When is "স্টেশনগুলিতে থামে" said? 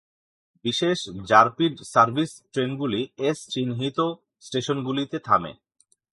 4.39-5.51